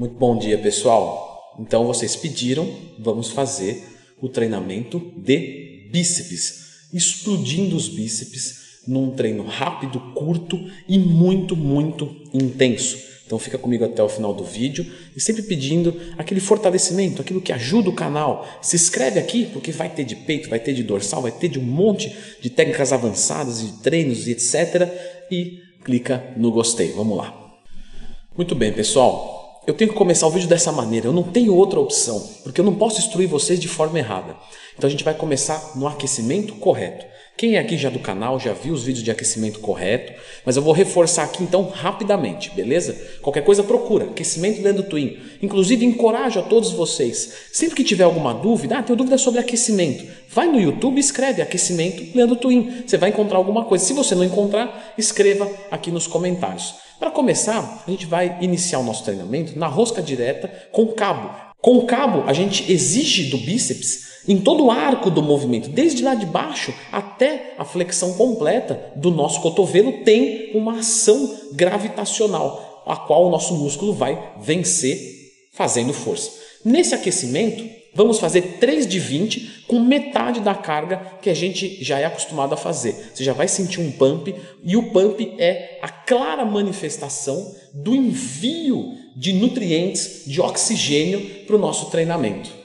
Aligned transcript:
Muito 0.00 0.14
bom 0.18 0.38
dia, 0.38 0.56
pessoal. 0.56 1.54
Então 1.58 1.86
vocês 1.86 2.16
pediram, 2.16 2.66
vamos 2.98 3.32
fazer 3.32 3.84
o 4.18 4.30
treinamento 4.30 4.98
de 5.14 5.90
bíceps, 5.92 6.88
explodindo 6.90 7.76
os 7.76 7.86
bíceps 7.86 8.80
num 8.88 9.10
treino 9.10 9.44
rápido, 9.44 10.00
curto 10.14 10.58
e 10.88 10.98
muito, 10.98 11.54
muito 11.54 12.16
intenso. 12.32 12.98
Então 13.26 13.38
fica 13.38 13.58
comigo 13.58 13.84
até 13.84 14.02
o 14.02 14.08
final 14.08 14.32
do 14.32 14.42
vídeo 14.42 14.90
e 15.14 15.20
sempre 15.20 15.42
pedindo 15.42 15.94
aquele 16.16 16.40
fortalecimento, 16.40 17.20
aquilo 17.20 17.42
que 17.42 17.52
ajuda 17.52 17.90
o 17.90 17.94
canal. 17.94 18.48
Se 18.62 18.76
inscreve 18.76 19.20
aqui 19.20 19.50
porque 19.52 19.70
vai 19.70 19.90
ter 19.90 20.04
de 20.04 20.16
peito, 20.16 20.48
vai 20.48 20.60
ter 20.60 20.72
de 20.72 20.82
dorsal, 20.82 21.20
vai 21.20 21.32
ter 21.32 21.48
de 21.50 21.58
um 21.58 21.62
monte 21.62 22.10
de 22.40 22.48
técnicas 22.48 22.90
avançadas, 22.90 23.60
de 23.60 23.72
treinos 23.82 24.26
e 24.26 24.30
etc. 24.30 24.90
E 25.30 25.58
clica 25.84 26.32
no 26.38 26.50
gostei. 26.50 26.90
Vamos 26.92 27.18
lá. 27.18 27.38
Muito 28.34 28.54
bem, 28.54 28.72
pessoal. 28.72 29.39
Eu 29.70 29.74
tenho 29.74 29.92
que 29.92 29.96
começar 29.96 30.26
o 30.26 30.30
vídeo 30.30 30.48
dessa 30.48 30.72
maneira. 30.72 31.06
Eu 31.06 31.12
não 31.12 31.22
tenho 31.22 31.54
outra 31.54 31.78
opção, 31.78 32.28
porque 32.42 32.60
eu 32.60 32.64
não 32.64 32.74
posso 32.74 32.98
instruir 32.98 33.28
vocês 33.28 33.60
de 33.60 33.68
forma 33.68 34.00
errada. 34.00 34.34
Então 34.76 34.88
a 34.88 34.90
gente 34.90 35.04
vai 35.04 35.14
começar 35.14 35.76
no 35.76 35.86
aquecimento 35.86 36.54
correto. 36.54 37.06
Quem 37.36 37.54
é 37.54 37.60
aqui 37.60 37.78
já 37.78 37.88
do 37.88 38.00
canal 38.00 38.40
já 38.40 38.52
viu 38.52 38.74
os 38.74 38.82
vídeos 38.82 39.04
de 39.04 39.12
aquecimento 39.12 39.60
correto, 39.60 40.12
mas 40.44 40.56
eu 40.56 40.62
vou 40.62 40.72
reforçar 40.72 41.22
aqui 41.22 41.44
então 41.44 41.68
rapidamente, 41.68 42.50
beleza? 42.50 43.00
Qualquer 43.22 43.44
coisa 43.44 43.62
procura, 43.62 44.06
aquecimento 44.06 44.60
Leandro 44.60 44.82
Twin. 44.82 45.16
Inclusive 45.40 45.86
encorajo 45.86 46.40
a 46.40 46.42
todos 46.42 46.72
vocês, 46.72 47.32
sempre 47.52 47.76
que 47.76 47.84
tiver 47.84 48.02
alguma 48.02 48.34
dúvida, 48.34 48.78
ah, 48.78 48.82
tenho 48.82 48.96
dúvida 48.96 49.16
sobre 49.18 49.38
aquecimento, 49.38 50.04
vai 50.28 50.48
no 50.48 50.60
YouTube 50.60 50.96
e 50.96 51.00
escreve 51.00 51.42
aquecimento 51.42 52.04
Leandro 52.12 52.34
Twin. 52.34 52.82
Você 52.84 52.98
vai 52.98 53.10
encontrar 53.10 53.38
alguma 53.38 53.64
coisa. 53.64 53.84
Se 53.84 53.92
você 53.92 54.16
não 54.16 54.24
encontrar, 54.24 54.94
escreva 54.98 55.48
aqui 55.70 55.92
nos 55.92 56.08
comentários. 56.08 56.89
Para 57.00 57.10
começar, 57.10 57.82
a 57.86 57.90
gente 57.90 58.04
vai 58.04 58.36
iniciar 58.42 58.78
o 58.78 58.84
nosso 58.84 59.02
treinamento 59.02 59.58
na 59.58 59.66
rosca 59.66 60.02
direta 60.02 60.48
com 60.70 60.88
cabo. 60.88 61.34
Com 61.58 61.78
o 61.78 61.86
cabo, 61.86 62.24
a 62.26 62.34
gente 62.34 62.70
exige 62.70 63.30
do 63.30 63.38
bíceps 63.38 64.20
em 64.28 64.38
todo 64.38 64.66
o 64.66 64.70
arco 64.70 65.10
do 65.10 65.22
movimento, 65.22 65.70
desde 65.70 66.02
lá 66.02 66.14
de 66.14 66.26
baixo 66.26 66.74
até 66.92 67.54
a 67.56 67.64
flexão 67.64 68.12
completa 68.12 68.92
do 68.96 69.10
nosso 69.10 69.40
cotovelo, 69.40 70.04
tem 70.04 70.50
uma 70.54 70.80
ação 70.80 71.38
gravitacional, 71.54 72.84
a 72.86 72.94
qual 72.94 73.26
o 73.26 73.30
nosso 73.30 73.54
músculo 73.54 73.94
vai 73.94 74.34
vencer 74.38 74.98
fazendo 75.54 75.94
força. 75.94 76.30
Nesse 76.62 76.94
aquecimento, 76.94 77.64
vamos 77.94 78.18
fazer 78.18 78.58
3 78.60 78.86
de 78.86 78.98
20 78.98 79.64
com 79.66 79.80
metade 79.80 80.40
da 80.40 80.54
carga 80.54 81.00
que 81.20 81.30
a 81.30 81.34
gente 81.34 81.82
já 81.82 81.98
é 81.98 82.04
acostumado 82.04 82.52
a 82.52 82.56
fazer. 82.56 83.10
Você 83.14 83.24
já 83.24 83.32
vai 83.32 83.48
sentir 83.48 83.80
um 83.80 83.90
pump, 83.92 84.34
e 84.62 84.76
o 84.76 84.90
pump 84.90 85.34
é 85.38 85.78
a 85.82 85.88
clara 85.88 86.44
manifestação 86.44 87.54
do 87.72 87.94
envio 87.94 88.94
de 89.16 89.32
nutrientes, 89.32 90.22
de 90.26 90.40
oxigênio 90.40 91.44
para 91.46 91.56
o 91.56 91.58
nosso 91.58 91.90
treinamento. 91.90 92.59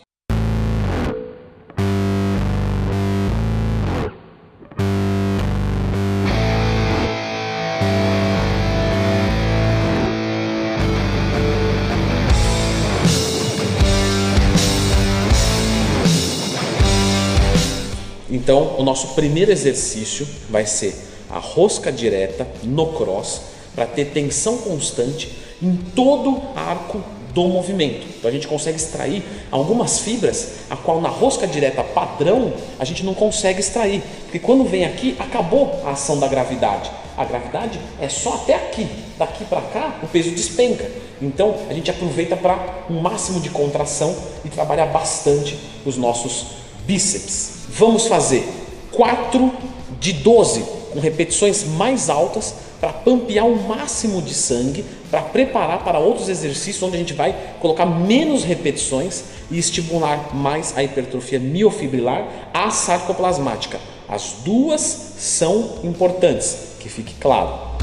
Então, 18.46 18.76
o 18.78 18.84
nosso 18.84 19.16
primeiro 19.16 19.52
exercício 19.52 20.28
vai 20.52 20.68
ser 20.68 20.94
a 21.32 21.40
rosca 21.40 21.92
direta 21.92 22.48
no 22.62 22.94
cross 22.94 23.42
para 23.74 23.88
ter 23.88 24.06
tensão 24.12 24.60
constante 24.60 25.36
em 25.60 25.76
todo 25.76 26.30
o 26.30 26.44
arco 26.56 27.02
do 27.34 27.48
movimento. 27.48 28.06
Então 28.20 28.30
a 28.30 28.32
gente 28.32 28.48
consegue 28.48 28.78
extrair 28.78 29.24
algumas 29.50 29.98
fibras 29.98 30.58
a 30.70 30.78
qual 30.78 31.02
na 31.02 31.10
rosca 31.10 31.48
direta 31.48 31.84
padrão 31.84 32.54
a 32.78 32.86
gente 32.86 33.04
não 33.04 33.16
consegue 33.16 33.62
extrair, 33.62 34.04
porque 34.26 34.38
quando 34.38 34.64
vem 34.64 34.86
aqui 34.86 35.16
acabou 35.18 35.82
a 35.84 35.94
ação 35.94 36.20
da 36.20 36.28
gravidade. 36.28 36.92
A 37.18 37.26
gravidade 37.26 37.80
é 38.00 38.08
só 38.08 38.36
até 38.36 38.54
aqui, 38.54 38.88
daqui 39.18 39.44
para 39.46 39.62
cá 39.62 40.00
o 40.04 40.08
peso 40.08 40.30
despenca. 40.30 40.88
Então 41.20 41.56
a 41.68 41.74
gente 41.74 41.90
aproveita 41.90 42.38
para 42.38 42.86
um 42.92 43.02
máximo 43.02 43.40
de 43.40 43.50
contração 43.50 44.16
e 44.46 44.50
trabalhar 44.50 44.86
bastante 44.86 45.58
os 45.84 45.98
nossos 45.98 46.65
bíceps. 46.86 47.66
Vamos 47.70 48.08
fazer 48.08 48.48
4 48.92 49.52
de 50.00 50.14
12 50.14 50.64
com 50.94 51.00
repetições 51.00 51.64
mais 51.64 52.10
altas 52.10 52.56
para 52.80 52.94
pampear 52.94 53.46
o 53.46 53.68
máximo 53.68 54.22
de 54.22 54.34
sangue, 54.34 54.86
para 55.10 55.22
preparar 55.22 55.84
para 55.84 56.00
outros 56.00 56.30
exercícios 56.30 56.84
onde 56.84 56.96
a 56.96 57.00
gente 57.00 57.14
vai 57.14 57.36
colocar 57.60 57.86
menos 57.86 58.44
repetições 58.44 59.24
e 59.50 59.58
estimular 59.58 60.36
mais 60.36 60.78
a 60.78 60.84
hipertrofia 60.84 61.40
miofibrilar, 61.40 62.26
a 62.54 62.70
sarcoplasmática. 62.70 63.80
As 64.08 64.36
duas 64.44 64.82
são 65.18 65.80
importantes, 65.84 66.58
que 66.80 66.88
fique 66.88 67.16
claro. 67.16 67.76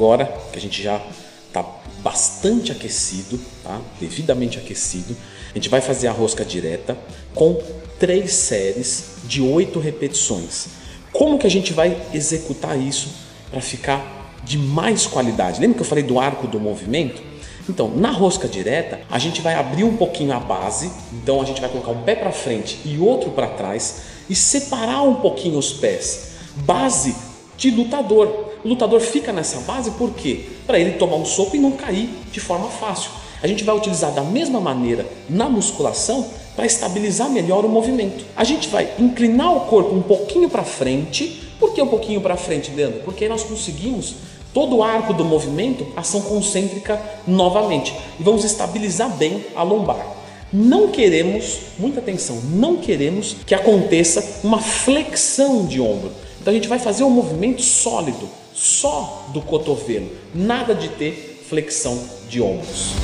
Agora 0.00 0.24
que 0.50 0.58
a 0.58 0.62
gente 0.62 0.82
já 0.82 0.98
está 1.46 1.62
bastante 1.98 2.72
aquecido, 2.72 3.38
tá? 3.62 3.78
devidamente 4.00 4.56
aquecido, 4.56 5.14
a 5.50 5.54
gente 5.54 5.68
vai 5.68 5.82
fazer 5.82 6.08
a 6.08 6.12
rosca 6.12 6.42
direta 6.42 6.96
com 7.34 7.62
três 7.98 8.32
séries 8.32 9.16
de 9.24 9.42
oito 9.42 9.78
repetições. 9.78 10.68
Como 11.12 11.38
que 11.38 11.46
a 11.46 11.50
gente 11.50 11.74
vai 11.74 12.00
executar 12.14 12.80
isso 12.80 13.10
para 13.50 13.60
ficar 13.60 14.40
de 14.42 14.56
mais 14.56 15.06
qualidade? 15.06 15.60
Lembra 15.60 15.76
que 15.76 15.82
eu 15.82 15.86
falei 15.86 16.04
do 16.04 16.18
arco 16.18 16.46
do 16.46 16.58
movimento? 16.58 17.20
Então, 17.68 17.94
na 17.94 18.10
rosca 18.10 18.48
direta, 18.48 19.00
a 19.10 19.18
gente 19.18 19.42
vai 19.42 19.54
abrir 19.54 19.84
um 19.84 19.98
pouquinho 19.98 20.32
a 20.32 20.40
base, 20.40 20.90
então 21.12 21.42
a 21.42 21.44
gente 21.44 21.60
vai 21.60 21.68
colocar 21.68 21.90
um 21.90 22.02
pé 22.04 22.14
para 22.14 22.32
frente 22.32 22.80
e 22.86 22.98
outro 22.98 23.32
para 23.32 23.48
trás 23.48 24.00
e 24.30 24.34
separar 24.34 25.02
um 25.02 25.16
pouquinho 25.16 25.58
os 25.58 25.74
pés. 25.74 26.30
Base 26.64 27.14
de 27.60 27.70
lutador. 27.70 28.46
O 28.64 28.68
lutador 28.68 29.00
fica 29.00 29.32
nessa 29.32 29.60
base 29.60 29.90
por 29.92 30.12
quê? 30.14 30.46
Para 30.66 30.80
ele 30.80 30.92
tomar 30.92 31.16
um 31.16 31.26
soco 31.26 31.54
e 31.54 31.58
não 31.58 31.72
cair 31.72 32.08
de 32.32 32.40
forma 32.40 32.68
fácil. 32.68 33.10
A 33.42 33.46
gente 33.46 33.62
vai 33.64 33.76
utilizar 33.76 34.12
da 34.12 34.22
mesma 34.22 34.60
maneira 34.60 35.06
na 35.28 35.48
musculação 35.48 36.26
para 36.56 36.64
estabilizar 36.66 37.30
melhor 37.30 37.64
o 37.64 37.68
movimento. 37.68 38.24
A 38.34 38.44
gente 38.44 38.68
vai 38.68 38.90
inclinar 38.98 39.54
o 39.54 39.60
corpo 39.60 39.94
um 39.94 40.02
pouquinho 40.02 40.48
para 40.48 40.64
frente. 40.64 41.48
Por 41.58 41.74
que 41.74 41.82
um 41.82 41.86
pouquinho 41.86 42.20
para 42.22 42.36
frente, 42.36 42.70
Leandro? 42.70 43.00
Porque 43.04 43.28
nós 43.28 43.42
conseguimos 43.42 44.14
todo 44.54 44.76
o 44.76 44.82
arco 44.82 45.12
do 45.12 45.24
movimento, 45.24 45.86
ação 45.94 46.22
concêntrica 46.22 47.00
novamente. 47.26 47.94
E 48.18 48.22
vamos 48.22 48.42
estabilizar 48.44 49.10
bem 49.16 49.44
a 49.54 49.62
lombar. 49.62 50.16
Não 50.52 50.88
queremos, 50.88 51.58
muita 51.78 52.00
atenção, 52.00 52.40
não 52.52 52.78
queremos 52.78 53.36
que 53.46 53.54
aconteça 53.54 54.40
uma 54.42 54.58
flexão 54.58 55.66
de 55.66 55.80
ombro. 55.80 56.10
Então 56.40 56.52
a 56.52 56.54
gente 56.54 56.68
vai 56.68 56.78
fazer 56.78 57.04
um 57.04 57.10
movimento 57.10 57.60
sólido, 57.60 58.26
só 58.54 59.28
do 59.34 59.42
cotovelo, 59.42 60.10
nada 60.34 60.74
de 60.74 60.88
ter 60.88 61.44
flexão 61.46 62.02
de 62.30 62.40
ombros. 62.40 62.94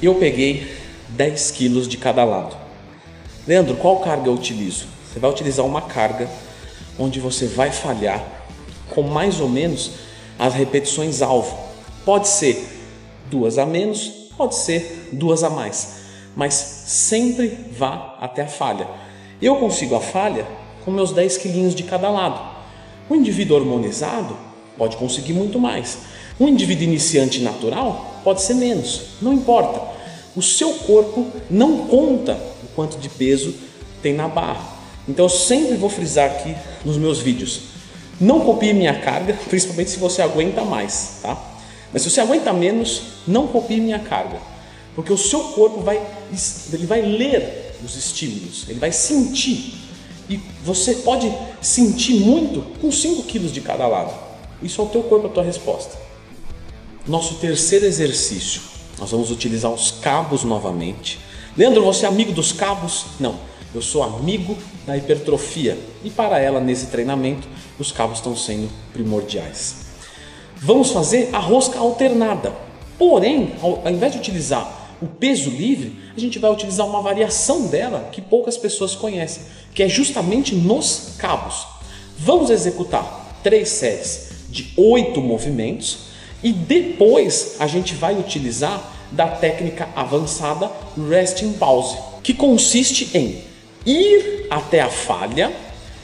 Eu 0.00 0.14
peguei 0.14 0.66
10 1.10 1.50
quilos 1.50 1.86
de 1.86 1.98
cada 1.98 2.24
lado. 2.24 2.56
Leandro, 3.46 3.76
qual 3.76 3.98
carga 3.98 4.28
eu 4.28 4.32
utilizo? 4.32 4.97
Você 5.18 5.22
vai 5.22 5.30
utilizar 5.32 5.66
uma 5.66 5.82
carga 5.82 6.30
onde 6.96 7.18
você 7.18 7.44
vai 7.44 7.72
falhar 7.72 8.24
com 8.90 9.02
mais 9.02 9.40
ou 9.40 9.48
menos 9.48 9.90
as 10.38 10.54
repetições 10.54 11.22
alvo. 11.22 11.58
Pode 12.04 12.28
ser 12.28 12.64
duas 13.28 13.58
a 13.58 13.66
menos, 13.66 14.12
pode 14.36 14.54
ser 14.54 15.08
duas 15.10 15.42
a 15.42 15.50
mais, 15.50 16.02
mas 16.36 16.54
sempre 16.54 17.48
vá 17.76 18.16
até 18.20 18.42
a 18.42 18.46
falha. 18.46 18.86
Eu 19.42 19.56
consigo 19.56 19.96
a 19.96 20.00
falha 20.00 20.46
com 20.84 20.92
meus 20.92 21.10
10 21.10 21.36
quilinhos 21.38 21.74
de 21.74 21.82
cada 21.82 22.08
lado. 22.08 22.40
O 23.10 23.16
indivíduo 23.16 23.56
hormonizado 23.56 24.36
pode 24.76 24.96
conseguir 24.96 25.32
muito 25.32 25.58
mais. 25.58 25.98
Um 26.38 26.46
indivíduo 26.46 26.84
iniciante 26.84 27.40
natural 27.40 28.20
pode 28.22 28.40
ser 28.40 28.54
menos, 28.54 29.16
não 29.20 29.32
importa. 29.32 29.82
O 30.36 30.42
seu 30.42 30.74
corpo 30.74 31.26
não 31.50 31.88
conta 31.88 32.34
o 32.62 32.68
quanto 32.76 32.98
de 32.98 33.08
peso 33.08 33.52
tem 34.00 34.14
na 34.14 34.28
barra. 34.28 34.77
Então 35.08 35.24
eu 35.24 35.30
sempre 35.30 35.74
vou 35.76 35.88
frisar 35.88 36.26
aqui 36.30 36.54
nos 36.84 36.98
meus 36.98 37.18
vídeos. 37.18 37.60
Não 38.20 38.40
copie 38.40 38.72
minha 38.72 39.00
carga, 39.00 39.38
principalmente 39.48 39.90
se 39.90 39.98
você 39.98 40.20
aguenta 40.20 40.64
mais, 40.64 41.20
tá? 41.22 41.40
Mas 41.92 42.02
se 42.02 42.10
você 42.10 42.20
aguenta 42.20 42.52
menos, 42.52 43.02
não 43.26 43.46
copie 43.46 43.80
minha 43.80 43.98
carga, 43.98 44.38
porque 44.94 45.12
o 45.12 45.16
seu 45.16 45.40
corpo 45.40 45.80
vai, 45.80 46.00
ele 46.72 46.86
vai 46.86 47.00
ler 47.00 47.74
os 47.82 47.96
estímulos, 47.96 48.66
ele 48.68 48.78
vai 48.78 48.92
sentir. 48.92 49.74
E 50.28 50.38
você 50.62 50.96
pode 50.96 51.32
sentir 51.62 52.20
muito 52.20 52.60
com 52.80 52.92
5 52.92 53.22
quilos 53.22 53.50
de 53.50 53.62
cada 53.62 53.86
lado. 53.86 54.12
Isso 54.62 54.80
é 54.82 54.84
o 54.84 54.88
teu 54.88 55.02
corpo, 55.04 55.28
a 55.28 55.30
tua 55.30 55.42
resposta. 55.42 55.96
Nosso 57.06 57.36
terceiro 57.36 57.86
exercício, 57.86 58.60
nós 58.98 59.10
vamos 59.12 59.30
utilizar 59.30 59.70
os 59.70 59.90
cabos 59.90 60.44
novamente. 60.44 61.18
Leandro, 61.56 61.82
você 61.82 62.04
é 62.04 62.08
amigo 62.08 62.32
dos 62.32 62.52
cabos? 62.52 63.06
Não, 63.18 63.36
eu 63.74 63.80
sou 63.80 64.02
amigo 64.02 64.58
da 64.88 64.96
hipertrofia. 64.96 65.78
E 66.02 66.08
para 66.08 66.38
ela, 66.40 66.60
nesse 66.60 66.86
treinamento, 66.86 67.46
os 67.78 67.92
cabos 67.92 68.18
estão 68.18 68.34
sendo 68.34 68.68
primordiais. 68.92 69.86
Vamos 70.56 70.90
fazer 70.90 71.28
a 71.32 71.38
rosca 71.38 71.78
alternada. 71.78 72.52
Porém, 72.98 73.52
ao, 73.62 73.86
ao 73.86 73.92
invés 73.92 74.12
de 74.12 74.18
utilizar 74.18 74.96
o 75.00 75.06
peso 75.06 75.50
livre, 75.50 75.96
a 76.16 76.18
gente 76.18 76.38
vai 76.38 76.50
utilizar 76.50 76.86
uma 76.86 77.02
variação 77.02 77.66
dela 77.66 78.08
que 78.10 78.22
poucas 78.22 78.56
pessoas 78.56 78.94
conhecem, 78.94 79.42
que 79.74 79.82
é 79.82 79.88
justamente 79.88 80.54
nos 80.56 81.10
cabos. 81.18 81.66
Vamos 82.18 82.50
executar 82.50 83.38
três 83.44 83.68
séries 83.68 84.30
de 84.48 84.72
oito 84.76 85.20
movimentos 85.20 86.08
e 86.42 86.50
depois 86.50 87.56
a 87.60 87.66
gente 87.66 87.94
vai 87.94 88.18
utilizar 88.18 88.82
da 89.12 89.28
técnica 89.28 89.88
avançada 89.94 90.70
Resting 91.08 91.52
Pause, 91.52 91.98
que 92.22 92.34
consiste 92.34 93.16
em 93.16 93.47
ir 93.90 94.46
até 94.50 94.80
a 94.80 94.88
falha, 94.88 95.52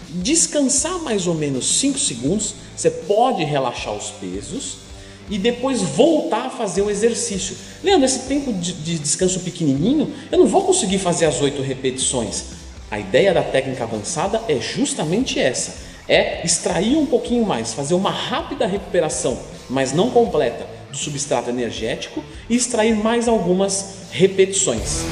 descansar 0.09 0.99
mais 1.01 1.27
ou 1.27 1.35
menos 1.35 1.79
5 1.79 1.99
segundos, 1.99 2.55
você 2.77 2.91
pode 2.91 3.45
relaxar 3.45 3.95
os 3.95 4.11
pesos 4.11 4.79
e 5.29 5.39
depois 5.39 5.81
voltar 5.83 6.47
a 6.47 6.51
fazer 6.51 6.83
o 6.83 6.91
exercício. 6.91 7.57
Leandro, 7.83 8.05
esse 8.05 8.21
tempo 8.21 8.53
de, 8.53 8.73
de 8.73 8.99
descanso 8.99 9.41
pequenininho, 9.41 10.13
eu 10.31 10.39
não 10.39 10.47
vou 10.47 10.63
conseguir 10.63 10.99
fazer 10.99 11.27
as 11.27 11.41
oito 11.41 11.63
repetições. 11.63 12.45
A 12.91 12.99
ideia 12.99 13.33
da 13.33 13.43
técnica 13.43 13.85
avançada 13.85 14.41
é 14.49 14.61
justamente 14.61 15.39
essa: 15.39 15.75
é 16.09 16.45
extrair 16.45 16.97
um 16.97 17.07
pouquinho 17.07 17.45
mais, 17.45 17.73
fazer 17.73 17.95
uma 17.95 18.11
rápida 18.11 18.67
recuperação, 18.67 19.39
mas 19.69 19.93
não 19.93 20.11
completa, 20.11 20.67
do 20.91 20.97
substrato 20.97 21.51
energético 21.51 22.23
e 22.49 22.55
extrair 22.55 22.95
mais 22.95 23.27
algumas 23.27 24.09
repetições. 24.11 25.05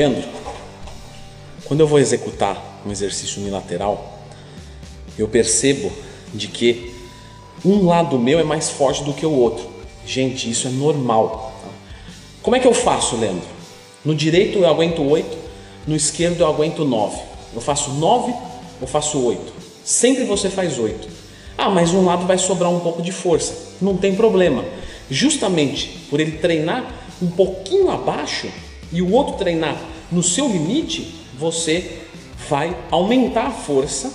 Leandro, 0.00 0.26
quando 1.66 1.80
eu 1.80 1.86
vou 1.86 1.98
executar 1.98 2.80
um 2.86 2.90
exercício 2.90 3.42
unilateral, 3.42 4.18
eu 5.18 5.28
percebo 5.28 5.92
de 6.32 6.48
que 6.48 6.94
um 7.62 7.84
lado 7.84 8.18
meu 8.18 8.38
é 8.38 8.42
mais 8.42 8.70
forte 8.70 9.04
do 9.04 9.12
que 9.12 9.26
o 9.26 9.30
outro. 9.30 9.68
Gente, 10.06 10.50
isso 10.50 10.68
é 10.68 10.70
normal. 10.70 11.52
Como 12.40 12.56
é 12.56 12.60
que 12.60 12.66
eu 12.66 12.72
faço, 12.72 13.14
Leandro? 13.16 13.46
No 14.02 14.14
direito 14.14 14.60
eu 14.60 14.66
aguento 14.66 15.02
8, 15.02 15.36
no 15.86 15.94
esquerdo 15.94 16.40
eu 16.40 16.46
aguento 16.46 16.82
9. 16.82 17.20
Eu 17.52 17.60
faço 17.60 17.90
9, 17.90 18.32
eu 18.80 18.86
faço 18.86 19.22
8. 19.22 19.52
Sempre 19.84 20.24
você 20.24 20.48
faz 20.48 20.78
8. 20.78 21.06
Ah, 21.58 21.68
mas 21.68 21.92
um 21.92 22.06
lado 22.06 22.26
vai 22.26 22.38
sobrar 22.38 22.70
um 22.70 22.80
pouco 22.80 23.02
de 23.02 23.12
força. 23.12 23.54
Não 23.82 23.98
tem 23.98 24.14
problema. 24.14 24.64
Justamente 25.10 25.88
por 26.08 26.20
ele 26.20 26.38
treinar 26.38 26.90
um 27.20 27.28
pouquinho 27.28 27.90
abaixo, 27.90 28.48
e 28.92 29.00
o 29.00 29.12
outro 29.12 29.34
treinar 29.34 29.76
no 30.10 30.22
seu 30.22 30.48
limite, 30.48 31.14
você 31.38 31.98
vai 32.48 32.76
aumentar 32.90 33.46
a 33.46 33.50
força 33.50 34.12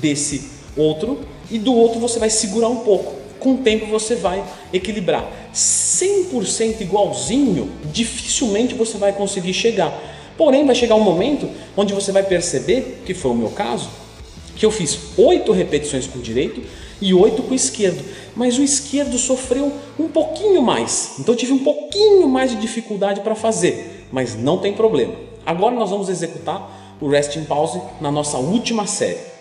desse 0.00 0.50
outro 0.76 1.20
e 1.50 1.58
do 1.58 1.74
outro 1.74 2.00
você 2.00 2.18
vai 2.18 2.30
segurar 2.30 2.68
um 2.68 2.80
pouco. 2.80 3.14
Com 3.38 3.54
o 3.54 3.58
tempo 3.58 3.86
você 3.86 4.14
vai 4.14 4.42
equilibrar. 4.72 5.24
100% 5.54 6.80
igualzinho, 6.80 7.70
dificilmente 7.92 8.74
você 8.74 8.98
vai 8.98 9.12
conseguir 9.12 9.54
chegar. 9.54 9.92
Porém, 10.36 10.66
vai 10.66 10.74
chegar 10.74 10.96
um 10.96 11.04
momento 11.04 11.48
onde 11.76 11.94
você 11.94 12.12
vai 12.12 12.22
perceber, 12.22 13.02
que 13.06 13.14
foi 13.14 13.30
o 13.30 13.34
meu 13.34 13.50
caso, 13.50 13.88
que 14.54 14.66
eu 14.66 14.70
fiz 14.70 14.98
oito 15.16 15.52
repetições 15.52 16.06
com 16.06 16.18
o 16.18 16.22
direito 16.22 16.62
e 17.00 17.14
oito 17.14 17.42
com 17.42 17.52
o 17.52 17.54
esquerdo. 17.54 18.04
Mas 18.34 18.58
o 18.58 18.62
esquerdo 18.62 19.16
sofreu 19.16 19.72
um 19.98 20.08
pouquinho 20.08 20.60
mais. 20.60 21.12
Então 21.18 21.34
tive 21.34 21.52
um 21.52 21.58
pouquinho 21.58 22.28
mais 22.28 22.50
de 22.50 22.56
dificuldade 22.56 23.20
para 23.20 23.34
fazer 23.34 23.96
mas 24.10 24.34
não 24.34 24.58
tem 24.58 24.72
problema. 24.72 25.14
Agora 25.46 25.76
nós 25.76 25.90
vamos 25.90 26.08
executar 26.08 26.68
o 27.00 27.08
Resting 27.08 27.44
Pause 27.44 27.80
na 28.00 28.10
nossa 28.10 28.36
última 28.36 28.84
série. 28.86 29.35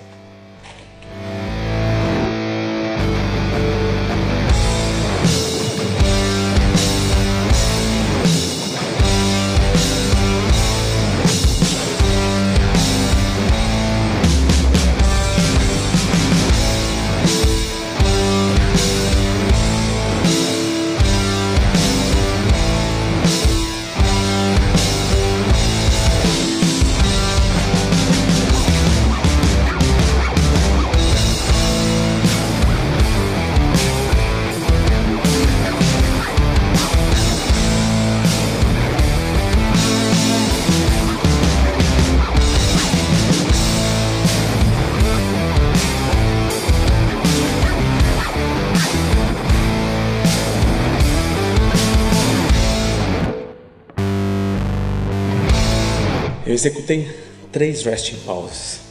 Eu 56.46 56.54
executei 56.54 57.10
três 57.52 57.84
resting 57.84 58.18
pauses. 58.18 58.82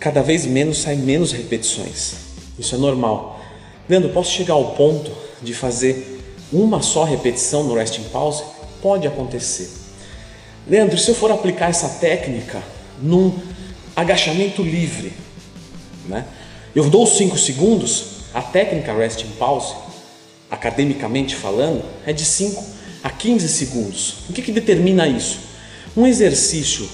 Cada 0.00 0.22
vez 0.22 0.46
menos 0.46 0.78
sai 0.78 0.96
menos 0.96 1.32
repetições. 1.32 2.14
Isso 2.58 2.74
é 2.74 2.78
normal. 2.78 3.38
Leandro, 3.86 4.08
posso 4.10 4.32
chegar 4.32 4.54
ao 4.54 4.72
ponto 4.72 5.10
de 5.42 5.52
fazer 5.52 6.18
uma 6.50 6.80
só 6.80 7.04
repetição 7.04 7.62
no 7.62 7.74
resting 7.74 8.04
pause? 8.04 8.42
Pode 8.80 9.06
acontecer. 9.06 9.68
Leandro, 10.66 10.96
se 10.96 11.10
eu 11.10 11.14
for 11.14 11.30
aplicar 11.30 11.68
essa 11.68 11.88
técnica 12.00 12.62
num 13.02 13.38
agachamento 13.94 14.62
livre, 14.62 15.12
né? 16.06 16.24
Eu 16.74 16.88
dou 16.88 17.06
5 17.06 17.36
segundos, 17.36 18.04
a 18.32 18.40
técnica 18.40 18.94
resting 18.94 19.30
pause, 19.38 19.74
academicamente 20.50 21.34
falando, 21.34 21.84
é 22.06 22.14
de 22.14 22.24
5 22.24 22.64
a 23.02 23.10
15 23.10 23.48
segundos. 23.48 24.14
O 24.30 24.32
que, 24.32 24.40
que 24.40 24.52
determina 24.52 25.06
isso? 25.06 25.47
Um 25.98 26.06
exercício 26.06 26.88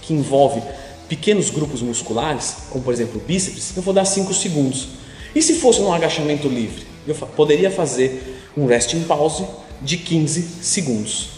que 0.00 0.14
envolve 0.14 0.62
pequenos 1.10 1.50
grupos 1.50 1.82
musculares, 1.82 2.56
como 2.70 2.82
por 2.82 2.94
exemplo 2.94 3.20
o 3.20 3.22
bíceps, 3.22 3.76
eu 3.76 3.82
vou 3.82 3.92
dar 3.92 4.06
5 4.06 4.32
segundos. 4.32 4.88
E 5.34 5.42
se 5.42 5.56
fosse 5.56 5.78
um 5.78 5.92
agachamento 5.92 6.48
livre, 6.48 6.86
eu 7.06 7.14
poderia 7.14 7.70
fazer 7.70 8.40
um 8.56 8.64
resting 8.64 9.02
pause 9.02 9.44
de 9.82 9.98
15 9.98 10.40
segundos. 10.64 11.28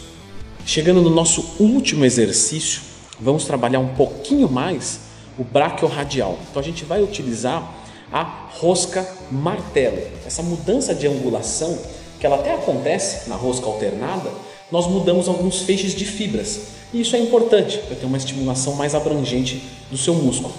Chegando 0.65 1.01
no 1.01 1.09
nosso 1.09 1.43
último 1.59 2.05
exercício, 2.05 2.83
vamos 3.19 3.43
trabalhar 3.43 3.79
um 3.79 3.95
pouquinho 3.95 4.47
mais 4.47 5.01
o 5.37 5.43
braquiorradial. 5.43 6.39
Então 6.49 6.61
a 6.61 6.65
gente 6.65 6.85
vai 6.85 7.03
utilizar 7.03 7.69
a 8.13 8.47
rosca 8.49 9.05
martelo. 9.29 10.01
Essa 10.25 10.41
mudança 10.41 10.95
de 10.95 11.05
angulação, 11.05 11.77
que 12.17 12.25
ela 12.25 12.37
até 12.37 12.53
acontece 12.53 13.29
na 13.29 13.35
rosca 13.35 13.65
alternada, 13.65 14.31
nós 14.71 14.87
mudamos 14.87 15.27
alguns 15.27 15.63
feixes 15.63 15.93
de 15.93 16.05
fibras. 16.05 16.78
E 16.93 17.01
isso 17.01 17.15
é 17.15 17.19
importante 17.19 17.77
para 17.79 17.95
ter 17.95 18.05
uma 18.05 18.17
estimulação 18.17 18.73
mais 18.73 18.95
abrangente 18.95 19.63
do 19.91 19.97
seu 19.97 20.13
músculo. 20.13 20.53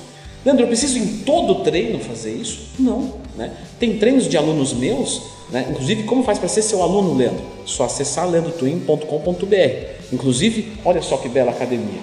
Leandro, 0.44 0.64
eu 0.64 0.68
preciso 0.68 0.98
em 0.98 1.18
todo 1.18 1.62
treino 1.62 1.98
fazer 1.98 2.32
isso? 2.32 2.60
Não. 2.78 3.14
Né? 3.36 3.52
Tem 3.78 3.98
treinos 3.98 4.26
de 4.26 4.36
alunos 4.36 4.72
meus, 4.72 5.22
né? 5.50 5.66
inclusive 5.70 6.04
como 6.04 6.22
faz 6.22 6.38
para 6.38 6.48
ser 6.48 6.62
seu 6.62 6.82
aluno, 6.82 7.14
Leandro? 7.14 7.42
Só 7.66 7.84
acessar 7.84 8.28
leandrotwin.com.br. 8.28 10.12
Inclusive, 10.12 10.72
olha 10.84 11.02
só 11.02 11.18
que 11.18 11.28
bela 11.28 11.50
academia. 11.50 12.00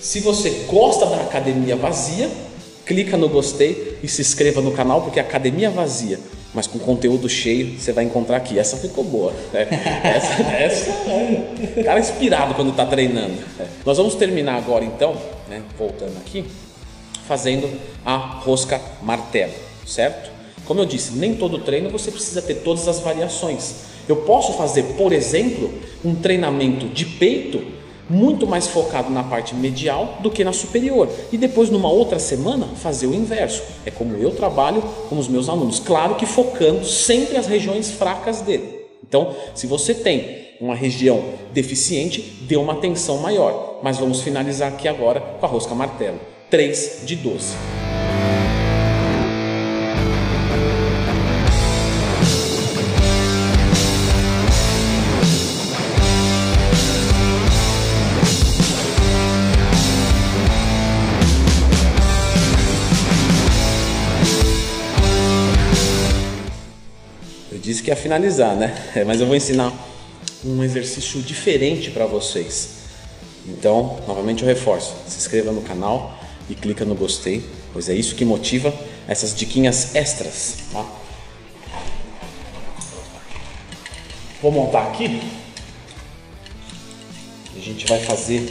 Se 0.00 0.20
você 0.20 0.64
gosta 0.68 1.06
da 1.06 1.16
academia 1.16 1.76
vazia, 1.76 2.30
clica 2.84 3.16
no 3.16 3.28
gostei 3.28 3.98
e 4.02 4.08
se 4.08 4.20
inscreva 4.20 4.60
no 4.60 4.72
canal, 4.72 5.02
porque 5.02 5.18
a 5.18 5.22
academia 5.22 5.70
vazia, 5.70 6.20
mas 6.54 6.66
com 6.66 6.78
conteúdo 6.78 7.28
cheio, 7.28 7.78
você 7.78 7.92
vai 7.92 8.04
encontrar 8.04 8.38
aqui. 8.38 8.58
Essa 8.58 8.76
ficou 8.76 9.04
boa. 9.04 9.32
Né? 9.52 9.68
Essa, 10.02 10.42
essa 10.42 10.90
é. 11.10 11.82
Cara 11.84 12.00
inspirado 12.00 12.54
quando 12.54 12.70
está 12.70 12.86
treinando. 12.86 13.34
É. 13.60 13.66
Nós 13.84 13.96
vamos 13.98 14.14
terminar 14.14 14.56
agora 14.56 14.84
então, 14.84 15.16
né? 15.48 15.62
voltando 15.76 16.16
aqui, 16.18 16.44
fazendo 17.26 17.70
a 18.04 18.16
rosca 18.16 18.80
martelo, 19.02 19.52
certo? 19.86 20.30
Como 20.64 20.80
eu 20.80 20.86
disse, 20.86 21.12
nem 21.12 21.34
todo 21.34 21.58
treino 21.58 21.90
você 21.90 22.10
precisa 22.10 22.42
ter 22.42 22.56
todas 22.56 22.88
as 22.88 23.00
variações. 23.00 23.88
Eu 24.08 24.16
posso 24.16 24.54
fazer, 24.54 24.82
por 24.96 25.12
exemplo, 25.12 25.72
um 26.04 26.14
treinamento 26.14 26.86
de 26.88 27.04
peito 27.04 27.62
muito 28.08 28.46
mais 28.46 28.66
focado 28.66 29.10
na 29.10 29.22
parte 29.22 29.54
medial 29.54 30.18
do 30.20 30.30
que 30.30 30.44
na 30.44 30.52
superior. 30.52 31.08
E 31.32 31.36
depois, 31.36 31.70
numa 31.70 31.90
outra 31.90 32.18
semana, 32.18 32.66
fazer 32.76 33.06
o 33.06 33.14
inverso. 33.14 33.62
É 33.84 33.90
como 33.90 34.16
eu 34.16 34.30
trabalho 34.30 34.82
com 35.08 35.18
os 35.18 35.28
meus 35.28 35.48
alunos. 35.48 35.80
Claro 35.80 36.14
que 36.14 36.26
focando 36.26 36.84
sempre 36.84 37.36
as 37.36 37.46
regiões 37.46 37.90
fracas 37.90 38.40
dele. 38.40 38.86
Então, 39.06 39.34
se 39.54 39.66
você 39.66 39.94
tem 39.94 40.48
uma 40.60 40.74
região 40.74 41.22
deficiente, 41.52 42.20
dê 42.42 42.56
uma 42.56 42.74
atenção 42.74 43.18
maior. 43.18 43.80
Mas 43.82 43.98
vamos 43.98 44.20
finalizar 44.20 44.72
aqui 44.72 44.88
agora 44.88 45.20
com 45.20 45.46
a 45.46 45.48
rosca 45.48 45.74
martelo. 45.74 46.18
3 46.50 47.02
de 47.04 47.16
12. 47.16 47.87
Que 67.88 67.96
finalizar, 67.96 68.54
né? 68.54 68.74
Mas 69.06 69.20
eu 69.20 69.26
vou 69.26 69.34
ensinar 69.34 69.72
um 70.44 70.62
exercício 70.62 71.22
diferente 71.22 71.90
para 71.90 72.04
vocês. 72.06 72.70
Então, 73.46 73.98
novamente 74.06 74.42
eu 74.42 74.48
reforço: 74.48 74.94
se 75.06 75.16
inscreva 75.16 75.52
no 75.52 75.62
canal 75.62 76.18
e 76.50 76.54
clica 76.54 76.84
no 76.84 76.94
gostei, 76.94 77.44
pois 77.72 77.88
é 77.88 77.94
isso 77.94 78.14
que 78.14 78.24
motiva 78.24 78.74
essas 79.06 79.34
diquinhas 79.34 79.94
extras, 79.94 80.56
tá? 80.72 80.84
Vou 84.42 84.52
montar 84.52 84.82
aqui. 84.88 85.20
A 87.56 87.60
gente 87.60 87.86
vai 87.86 88.00
fazer 88.00 88.50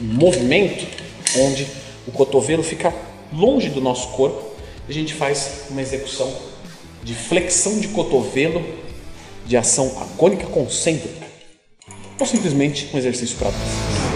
um 0.00 0.14
movimento 0.14 0.86
onde 1.38 1.66
o 2.06 2.10
cotovelo 2.10 2.62
fica 2.62 2.92
longe 3.32 3.68
do 3.68 3.80
nosso 3.80 4.08
corpo. 4.08 4.50
E 4.88 4.90
a 4.90 4.94
gente 4.94 5.14
faz 5.14 5.66
uma 5.70 5.80
execução 5.80 6.34
de 7.02 7.14
flexão 7.14 7.78
de 7.78 7.88
cotovelo 7.88 8.64
de 9.46 9.56
ação 9.56 9.90
agônica 10.00 10.46
concêntrica 10.46 11.26
ou 12.18 12.26
simplesmente 12.26 12.88
um 12.92 12.98
exercício 12.98 13.36
para 13.36 13.48
vocês. 13.50 14.10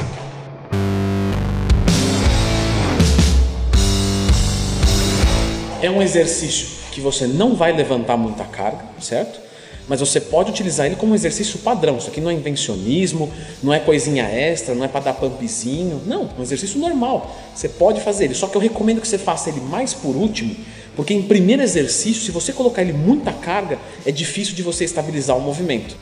É 5.82 5.90
um 5.90 6.00
exercício 6.00 6.68
que 6.92 7.00
você 7.00 7.26
não 7.26 7.54
vai 7.54 7.72
levantar 7.72 8.16
muita 8.16 8.44
carga, 8.44 8.84
certo? 9.00 9.40
Mas 9.86 10.00
você 10.00 10.18
pode 10.18 10.50
utilizar 10.50 10.86
ele 10.86 10.96
como 10.96 11.12
um 11.12 11.14
exercício 11.14 11.58
padrão. 11.58 11.98
Isso 11.98 12.08
aqui 12.08 12.20
não 12.20 12.30
é 12.30 12.34
invencionismo, 12.34 13.30
não 13.62 13.72
é 13.72 13.78
coisinha 13.78 14.24
extra, 14.24 14.74
não 14.74 14.84
é 14.84 14.88
para 14.88 15.00
dar 15.00 15.12
pumpzinho. 15.14 16.00
Não, 16.06 16.22
é 16.22 16.40
um 16.40 16.42
exercício 16.42 16.80
normal. 16.80 17.36
Você 17.54 17.68
pode 17.68 18.00
fazer 18.00 18.24
ele. 18.24 18.34
Só 18.34 18.46
que 18.46 18.56
eu 18.56 18.60
recomendo 18.60 19.00
que 19.00 19.08
você 19.08 19.18
faça 19.18 19.50
ele 19.50 19.60
mais 19.60 19.92
por 19.92 20.16
último, 20.16 20.56
porque 20.96 21.12
em 21.12 21.22
primeiro 21.22 21.62
exercício, 21.62 22.22
se 22.22 22.30
você 22.30 22.52
colocar 22.52 22.82
ele 22.82 22.92
muita 22.92 23.32
carga, 23.32 23.78
é 24.06 24.12
difícil 24.12 24.54
de 24.54 24.62
você 24.62 24.84
estabilizar 24.84 25.36
o 25.36 25.40
movimento. 25.40 25.96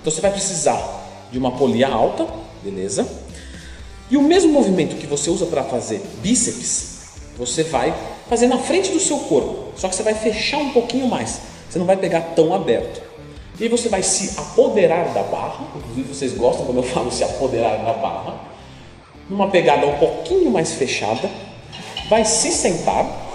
Então 0.00 0.10
você 0.10 0.20
vai 0.20 0.30
precisar 0.30 1.28
de 1.30 1.38
uma 1.38 1.52
polia 1.52 1.88
alta, 1.88 2.26
beleza? 2.62 3.06
E 4.10 4.16
o 4.16 4.22
mesmo 4.22 4.52
movimento 4.52 4.96
que 4.96 5.06
você 5.06 5.30
usa 5.30 5.46
para 5.46 5.62
fazer 5.62 6.02
bíceps, 6.22 7.00
você 7.36 7.62
vai 7.62 7.94
fazer 8.28 8.46
na 8.46 8.58
frente 8.58 8.90
do 8.90 8.98
seu 8.98 9.18
corpo, 9.18 9.72
só 9.76 9.88
que 9.88 9.94
você 9.94 10.02
vai 10.02 10.14
fechar 10.14 10.58
um 10.58 10.70
pouquinho 10.70 11.06
mais. 11.06 11.40
Você 11.68 11.78
não 11.78 11.86
vai 11.86 11.96
pegar 11.96 12.20
tão 12.34 12.52
aberto. 12.52 13.00
E 13.60 13.68
você 13.68 13.88
vai 13.88 14.02
se 14.02 14.38
apoderar 14.40 15.12
da 15.12 15.22
barra, 15.22 15.68
inclusive 15.76 16.14
vocês 16.14 16.32
gostam 16.32 16.64
quando 16.64 16.78
eu 16.78 16.82
falo 16.82 17.12
se 17.12 17.22
apoderar 17.22 17.84
da 17.84 17.92
barra, 17.92 18.40
numa 19.28 19.48
pegada 19.50 19.86
um 19.86 19.98
pouquinho 19.98 20.50
mais 20.50 20.72
fechada, 20.72 21.30
vai 22.08 22.24
se 22.24 22.50
sentar? 22.50 23.29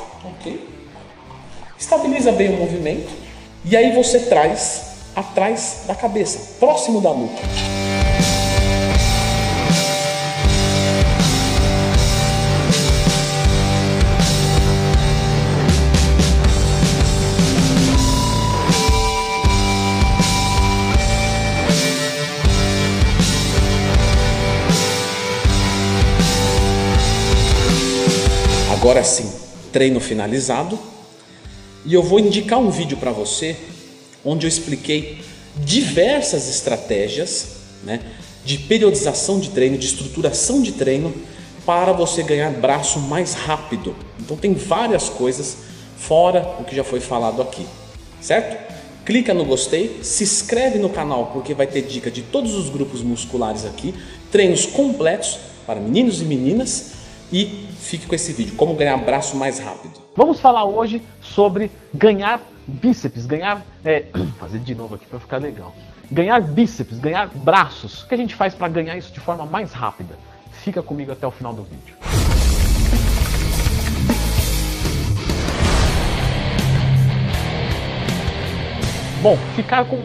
Estabiliza 1.77 2.31
bem 2.31 2.55
o 2.55 2.57
movimento 2.57 3.11
e 3.65 3.75
aí 3.75 3.93
você 3.93 4.19
traz 4.21 4.95
atrás 5.15 5.83
da 5.87 5.95
cabeça, 5.95 6.57
próximo 6.59 7.01
da 7.01 7.13
nuca. 7.13 7.41
Agora 28.71 29.03
sim, 29.03 29.31
treino 29.71 29.99
finalizado. 29.99 30.94
E 31.85 31.93
eu 31.93 32.01
vou 32.01 32.19
indicar 32.19 32.59
um 32.59 32.71
vídeo 32.71 32.97
para 32.97 33.11
você 33.11 33.55
onde 34.23 34.45
eu 34.45 34.49
expliquei 34.49 35.19
diversas 35.57 36.49
estratégias 36.49 37.57
né, 37.83 38.01
de 38.43 38.57
periodização 38.57 39.39
de 39.39 39.51
treino, 39.51 39.77
de 39.77 39.85
estruturação 39.85 40.61
de 40.61 40.71
treino 40.71 41.13
para 41.63 41.91
você 41.91 42.23
ganhar 42.23 42.49
braço 42.51 42.99
mais 42.99 43.35
rápido. 43.35 43.95
Então 44.19 44.35
tem 44.35 44.55
várias 44.55 45.09
coisas 45.09 45.57
fora 45.95 46.55
o 46.59 46.63
que 46.63 46.75
já 46.75 46.83
foi 46.83 46.99
falado 46.99 47.41
aqui, 47.41 47.65
certo? 48.19 48.73
Clica 49.05 49.33
no 49.35 49.45
gostei, 49.45 49.99
se 50.01 50.23
inscreve 50.23 50.79
no 50.79 50.89
canal 50.89 51.27
porque 51.27 51.53
vai 51.53 51.67
ter 51.67 51.83
dica 51.83 52.09
de 52.09 52.23
todos 52.23 52.55
os 52.55 52.69
grupos 52.69 53.03
musculares 53.03 53.63
aqui, 53.63 53.93
treinos 54.31 54.65
completos 54.65 55.37
para 55.67 55.79
meninos 55.79 56.19
e 56.21 56.25
meninas 56.25 56.93
e 57.31 57.67
fique 57.79 58.07
com 58.07 58.15
esse 58.15 58.33
vídeo, 58.33 58.55
como 58.55 58.73
ganhar 58.73 58.97
braço 58.97 59.35
mais 59.35 59.59
rápido. 59.59 59.93
Vamos 60.15 60.39
falar 60.39 60.65
hoje 60.65 61.01
sobre 61.33 61.71
ganhar 61.93 62.39
bíceps, 62.67 63.25
ganhar. 63.25 63.61
É, 63.83 64.05
fazer 64.39 64.59
de 64.59 64.75
novo 64.75 64.95
aqui 64.95 65.05
para 65.05 65.19
ficar 65.19 65.37
legal. 65.37 65.75
Ganhar 66.11 66.39
bíceps, 66.41 66.99
ganhar 66.99 67.27
braços. 67.27 68.03
O 68.03 68.07
que 68.07 68.13
a 68.13 68.17
gente 68.17 68.35
faz 68.35 68.53
para 68.53 68.67
ganhar 68.67 68.95
isso 68.97 69.11
de 69.11 69.19
forma 69.19 69.45
mais 69.45 69.73
rápida? 69.73 70.17
Fica 70.63 70.81
comigo 70.81 71.11
até 71.11 71.25
o 71.25 71.31
final 71.31 71.53
do 71.53 71.63
vídeo. 71.63 71.95
Bom, 79.21 79.37
ficar 79.55 79.85
com 79.85 80.03